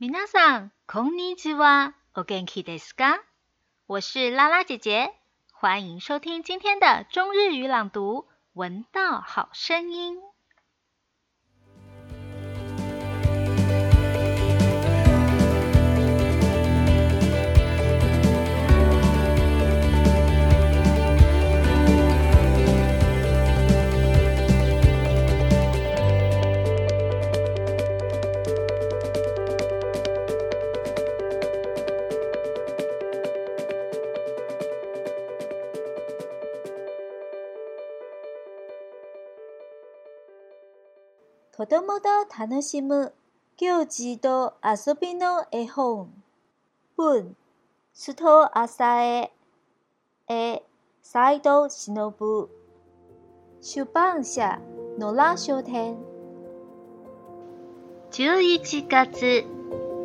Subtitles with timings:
[0.00, 3.20] みなさんこんにちは、お元気ですか？
[3.86, 5.10] 我是拉拉姐姐，
[5.52, 8.20] 欢迎收听今天的中日语朗读
[8.54, 10.14] 《闻到好声音》。
[41.60, 42.08] 子供と
[42.40, 43.12] 楽しむ
[43.58, 46.08] 行事と遊びの絵本。
[46.96, 47.36] 文、
[47.94, 49.30] 須藤浅江。
[50.30, 50.62] 絵、
[51.02, 52.48] 斎藤忍。
[53.60, 54.58] 出版社、
[54.98, 55.98] 野良書店。
[58.12, 59.44] 11月、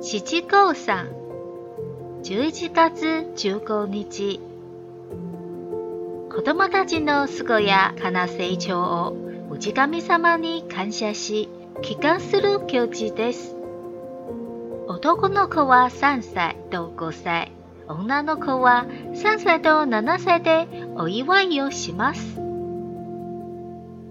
[0.00, 1.08] 七五三。
[2.22, 4.38] 11月15日。
[6.32, 9.29] 子供たちのすごやかな成長を
[9.60, 11.50] 氏神様に感謝し、
[11.82, 13.54] 帰還する行事です。
[14.88, 17.52] 男の子は3歳と5歳、
[17.86, 20.66] 女の子は3歳と7歳で
[20.96, 22.40] お祝いをします。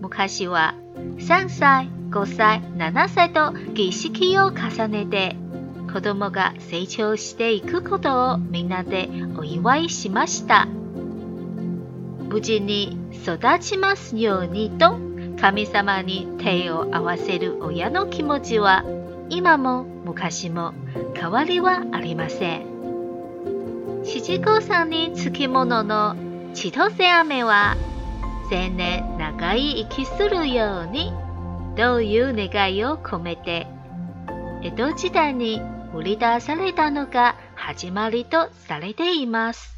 [0.02, 0.75] 昔は
[1.17, 5.36] 3歳、5歳、7歳と儀式を重ねて、
[5.92, 10.67] 子供が成長していくことをみんなでお祝いしました。
[12.30, 15.09] 無事に育ちますようにと
[15.40, 18.84] 神様に手を合わせる親の気持ちは
[19.30, 20.73] 今も昔も
[21.16, 26.16] 変わりはありません七五三につきものの
[26.54, 27.78] 千歳飴は
[28.50, 31.14] 千年長い生きするように
[31.78, 33.66] という願いを込めて
[34.62, 35.62] 江戸時代に
[35.94, 39.73] 売り出されたのが始まりとされています。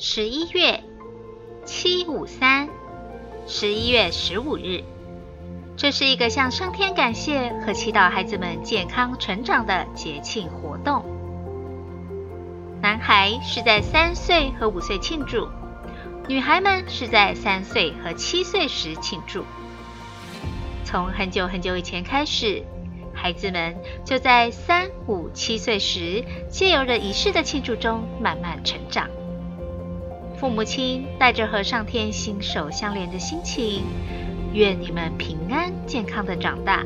[0.00, 0.84] 十一月
[1.64, 2.68] 七五三，
[3.48, 4.84] 十一月十五日，
[5.76, 11.04] 这是一个向上天感谢和祈祷孩子们健康成长的节庆活动。
[12.80, 15.48] 男孩是在三岁和五岁庆祝，
[16.28, 19.44] 女孩们是在三岁和七岁时庆祝。
[20.84, 22.62] 从很久很久以前开始，
[23.12, 29.08] 孩子们就在三五七岁时借由着仪式的庆祝中慢慢成长。
[30.38, 33.82] 父母亲带着和上天心手相连的心情，
[34.54, 36.84] 愿你们平安健康的长大。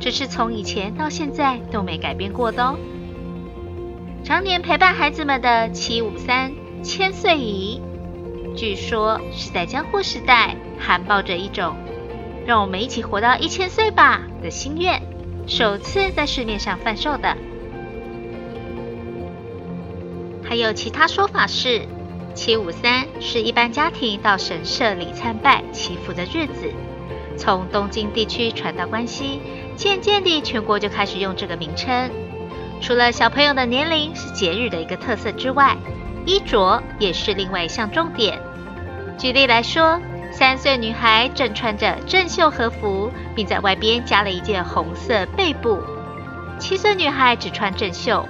[0.00, 2.78] 这是从以前到现在都没改变过的哦。
[4.24, 6.50] 常年陪伴孩子们的七五三
[6.82, 7.82] 千岁仪，
[8.56, 11.76] 据说是在江户时代含抱着一种
[12.46, 15.02] “让我们一起活到一千岁吧”的心愿，
[15.46, 17.36] 首次在市面上贩售的。
[20.42, 21.86] 还有其他说法是。
[22.38, 26.72] 七五三是一般家庭到神社里参拜祈福的日子。
[27.36, 29.40] 从东京地区传到关西，
[29.74, 32.08] 渐渐地全国就开始用这个名称。
[32.80, 35.76] 除了小朋友的年龄是节日的一个特色之外，
[36.26, 38.38] 衣着也是另外一项重点。
[39.18, 40.00] 举例来说，
[40.30, 45.78] 三岁女孩正穿着正袖和服，并在外边加了一件红色背部；
[46.60, 48.24] 七岁女孩只穿正袖。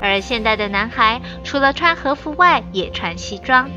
[0.00, 3.70] 而现代的男孩除了穿和服外，也穿西装。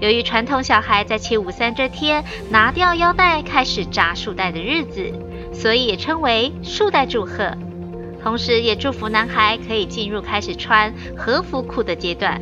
[0.00, 5.12] 由于传统小孩在七五三这天拿掉腰带开始扎束带的日子，
[5.52, 7.56] 所以也称为束带祝贺。
[8.22, 12.40] 同时，也祝福男孩可以进入开始穿和服裤的阶段。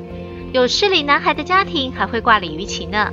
[0.52, 3.12] 有市里男孩的家庭还会挂鲤鱼旗呢。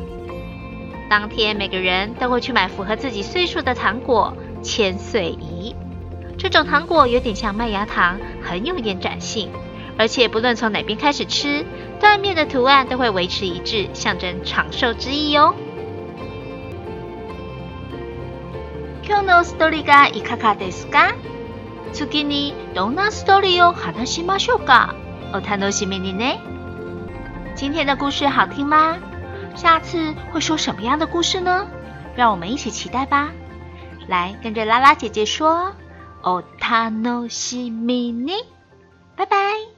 [1.10, 5.76] 当天，每个人都会去买符合自己岁数的糖果——千岁仪。
[6.38, 9.50] 这种糖果有点像麦芽糖，很有延展性。
[9.98, 11.66] 而且不论从哪边开始吃，
[12.00, 15.56] 断面的图案都会维持一致，象征长寿之意哦。
[19.04, 21.16] 今日のストーリーがいかかですか？
[21.94, 24.96] 次にどんなストーリーを話しましょうか？
[25.34, 26.40] お楽しみにね。
[27.58, 28.98] 今天的故事好听吗？
[29.56, 31.68] 下次会说什么样的故事呢？
[32.18, 33.32] 让我们一起期待吧。
[34.10, 35.72] 来，跟着拉拉姐姐说。
[36.22, 38.34] お楽しみに。
[39.16, 39.75] 拜拜。